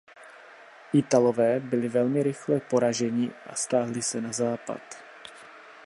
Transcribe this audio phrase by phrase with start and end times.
[0.93, 4.81] Italové byli velmi rychle poraženi a stáhli se na západ.